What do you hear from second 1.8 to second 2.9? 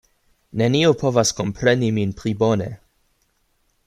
min pli bone.